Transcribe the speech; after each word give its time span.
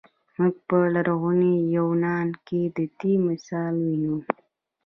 موږ 0.37 0.55
په 0.67 0.77
لرغوني 0.93 1.55
یونان 1.77 2.27
کې 2.47 2.61
د 2.75 2.77
دې 2.99 3.13
مثال 3.27 3.73
وینو. 3.83 4.17